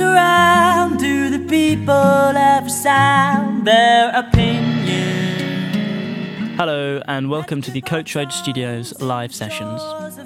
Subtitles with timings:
[0.00, 4.68] around, do the people ever sound their opinion?
[6.56, 9.80] Hello and welcome to the Coach Road Studios live sessions.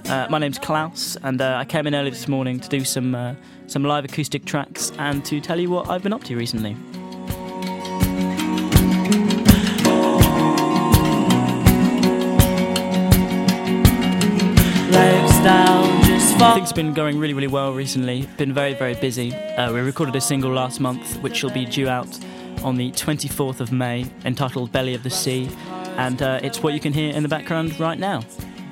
[0.09, 3.15] Uh, my name's Klaus, and uh, I came in early this morning to do some
[3.15, 3.35] uh,
[3.67, 6.77] some live acoustic tracks and to tell you what I've been up to recently.
[14.91, 16.02] Legs down,
[16.43, 16.55] fall.
[16.55, 18.27] Things have been going really, really well recently.
[18.37, 19.35] Been very, very busy.
[19.35, 22.19] Uh, we recorded a single last month, which will be due out
[22.63, 25.49] on the 24th of May, entitled "Belly of the Sea,"
[25.97, 28.23] and uh, it's what you can hear in the background right now.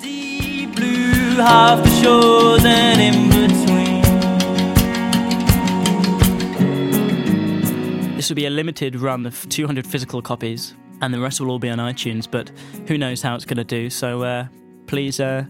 [0.00, 4.00] Deep blue, half the shores and in between.
[8.16, 11.58] This will be a limited run of 200 physical copies, and the rest will all
[11.58, 12.30] be on iTunes.
[12.30, 12.50] But
[12.86, 13.90] who knows how it's going to do?
[13.90, 14.46] So uh,
[14.86, 15.44] please, uh,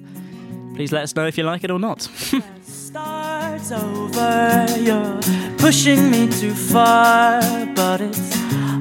[0.75, 2.03] please let us know if you like it or not.
[2.63, 5.21] Starts over, you're
[5.59, 7.41] pushing me too far,
[7.75, 8.35] but it's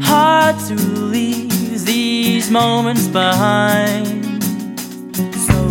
[0.04, 4.44] hard to leave these moments behind.
[5.16, 5.70] So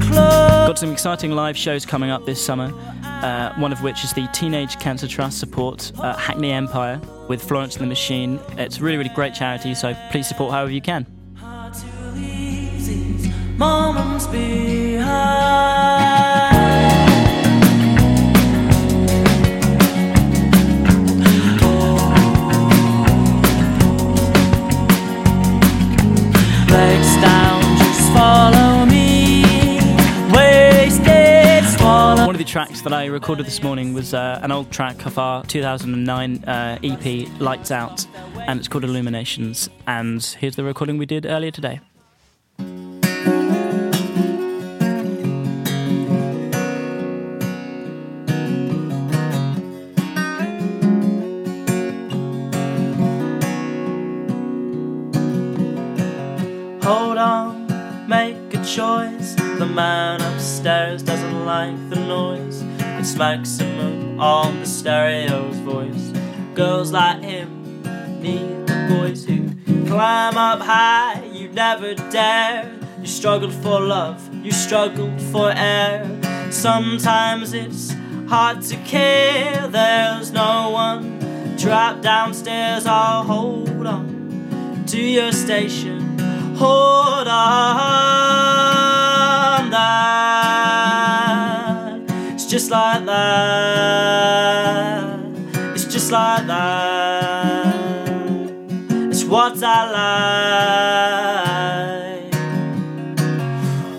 [0.00, 0.68] close.
[0.68, 2.72] Got some exciting live shows coming up this summer.
[3.04, 7.76] Uh, one of which is the Teenage Cancer Trust support uh, Hackney Empire with Florence
[7.76, 8.40] and the Machine.
[8.58, 11.06] It's a really, really great charity, so please support however you can.
[32.52, 36.78] Tracks that I recorded this morning was uh, an old track of our 2009 uh,
[36.82, 38.06] EP, Lights Out,
[38.46, 39.70] and it's called Illuminations.
[39.86, 41.80] And here's the recording we did earlier today.
[56.82, 59.34] Hold on, make a choice.
[59.36, 62.62] The man upstairs doesn't like the noise.
[62.98, 66.12] It's maximum on the stereo's voice.
[66.54, 67.82] Girls like him
[68.20, 69.48] need the boys who
[69.86, 71.22] climb up high.
[71.32, 72.76] You never dare.
[73.00, 76.04] You struggled for love, you struggled for air.
[76.50, 77.92] Sometimes it's
[78.28, 79.68] hard to care.
[79.68, 81.18] There's no one.
[81.56, 86.01] Drop downstairs, I'll hold on to your station.
[86.62, 87.34] Hold on,
[89.70, 91.98] that
[92.34, 95.18] it's just like that.
[95.74, 97.74] It's just like that.
[99.10, 99.90] It's what I
[102.30, 102.34] like.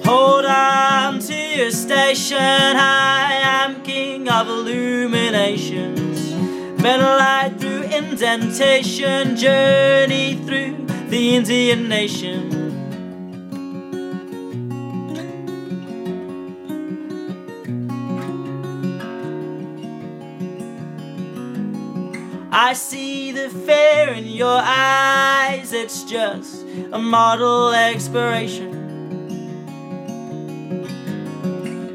[0.06, 2.38] Hold on to your station.
[2.38, 6.32] I am king of illuminations.
[6.82, 9.36] Metal light through indentation.
[9.36, 10.43] Journey
[11.14, 12.42] the Indian nation.
[22.52, 28.74] I see the fear in your eyes, it's just a model expiration.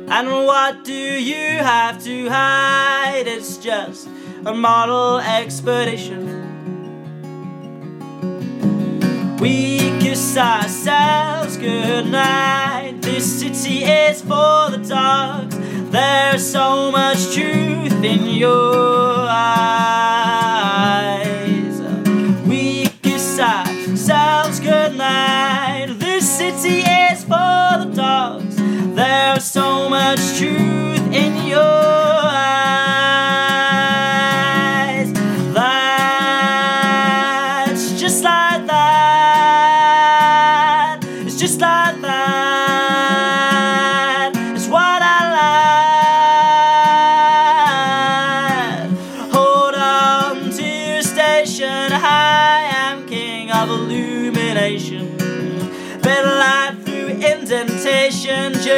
[0.08, 3.24] And what do you have to hide?
[3.26, 4.08] It's just
[4.46, 6.47] a model expedition.
[10.28, 13.00] Kiss ourselves goodnight.
[13.00, 15.56] This city is for the dogs.
[15.90, 20.27] There's so much truth in your eyes.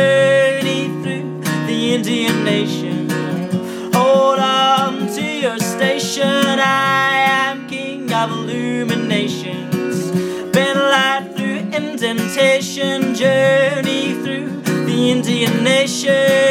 [0.00, 3.10] Journey through the Indian nation.
[3.92, 6.58] Hold on to your station.
[6.58, 7.10] I
[7.42, 9.96] am king of illuminations.
[10.56, 13.14] Been light through indentation.
[13.14, 14.48] Journey through
[14.88, 16.49] the Indian nation.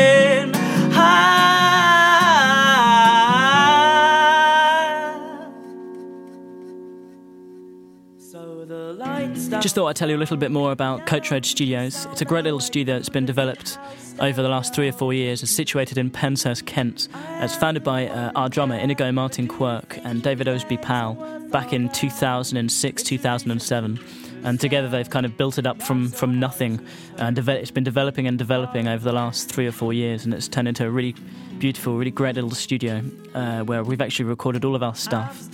[9.70, 12.08] Just thought I'd tell you a little bit more about Coach Road Studios.
[12.12, 13.78] It's a great little studio that's been developed
[14.20, 15.44] over the last three or four years.
[15.44, 17.08] It's situated in Penshurst, Kent.
[17.36, 21.14] It's founded by uh, our drummer Inigo Martin Quirk and David Osby Powell
[21.52, 24.00] back in 2006, 2007
[24.44, 26.84] and together they've kind of built it up from, from nothing
[27.18, 30.48] and it's been developing and developing over the last three or four years and it's
[30.48, 31.14] turned into a really
[31.58, 33.04] beautiful really great little studio
[33.36, 35.52] uh, where we've actually recorded all of our stuff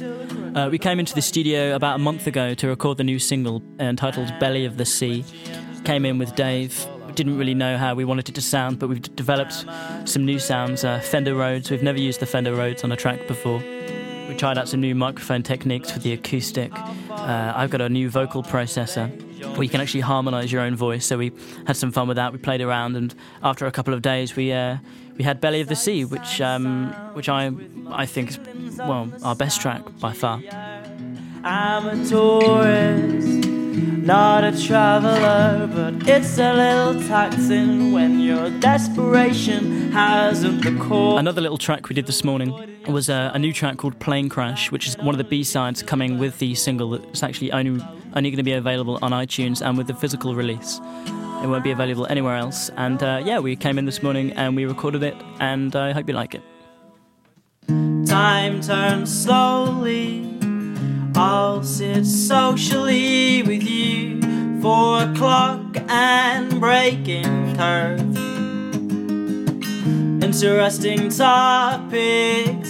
[0.55, 3.61] uh, we came into the studio about a month ago to record the new single
[3.79, 5.23] entitled belly of the sea
[5.83, 9.15] came in with dave didn't really know how we wanted it to sound but we've
[9.15, 9.65] developed
[10.05, 13.25] some new sounds uh, fender rhodes we've never used the fender rhodes on a track
[13.27, 13.61] before
[14.27, 16.71] we tried out some new microphone techniques for the acoustic.
[16.75, 19.09] Uh, I've got a new vocal processor
[19.53, 21.05] where you can actually harmonise your own voice.
[21.05, 21.31] So we
[21.67, 22.33] had some fun with that.
[22.33, 23.13] We played around, and
[23.43, 24.77] after a couple of days, we uh,
[25.17, 27.51] we had "Belly of the Sea," which um, which I
[27.89, 28.39] I think is
[28.77, 30.41] well our best track by far.
[31.43, 33.45] I'm a tourist
[34.05, 41.17] not a traveler, but it's a little taxing when your desperation hasn't the core.
[41.17, 42.53] Another little track we did this morning
[42.87, 45.81] was a, a new track called Plane Crash, which is one of the B sides
[45.81, 47.83] coming with the single that's actually only
[48.15, 50.79] only going to be available on iTunes and with the physical release.
[51.45, 52.71] It won't be available anywhere else.
[52.75, 56.07] And uh, yeah, we came in this morning and we recorded it, and I hope
[56.07, 56.41] you like it.
[58.07, 60.25] Time turns slowly
[61.15, 64.21] I'll sit socially with you.
[64.59, 68.17] Four o'clock and breaking curve.
[70.23, 72.69] Interesting topics,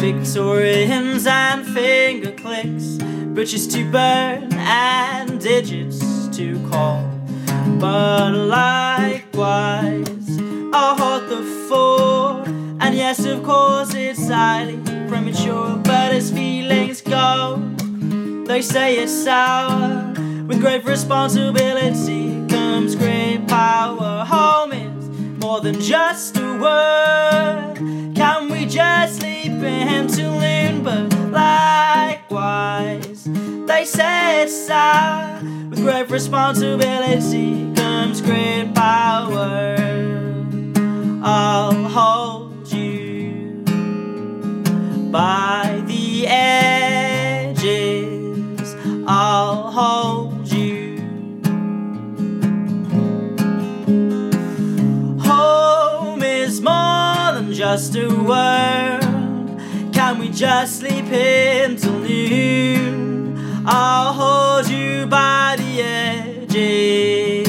[0.00, 2.96] Victorians and finger clicks,
[3.34, 7.13] bridges to burn and digits to call.
[7.78, 10.28] But likewise,
[10.72, 12.48] I'll hold the fort.
[12.80, 14.78] And yes, of course, it's highly
[15.08, 17.60] premature, but as feelings go.
[18.46, 20.12] They say it's sour.
[20.46, 24.24] With great responsibility comes great power.
[24.26, 25.08] Home is
[25.42, 27.76] more than just a word.
[28.14, 30.82] Can we just sleep in noon?
[30.82, 33.26] But likewise,
[33.76, 35.40] it's sour.
[35.70, 39.76] With great responsibility comes great power.
[41.22, 43.64] I'll hold you
[45.10, 47.64] by the edges.
[49.06, 50.98] I'll hold you.
[55.20, 59.00] Home is more than just a word.
[59.92, 63.13] Can we just sleep in till noon?
[63.66, 67.48] I'll hold you by the edges.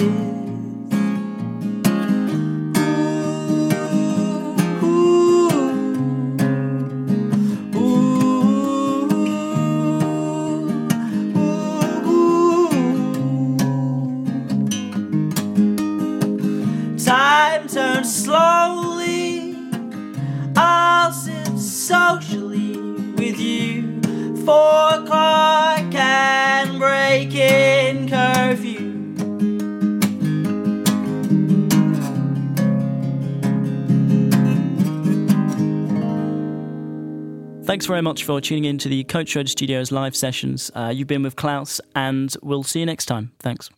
[4.84, 5.50] Ooh,
[7.76, 9.10] ooh,
[12.08, 13.58] ooh,
[16.98, 19.58] Time turns slowly.
[20.56, 22.78] I'll sit socially
[23.18, 24.02] with you.
[24.46, 25.35] Four o'clock
[37.86, 40.72] Thanks very much for tuning in to the Coach Road Studios live sessions.
[40.74, 43.32] Uh, you've been with Klaus, and we'll see you next time.
[43.38, 43.70] Thanks.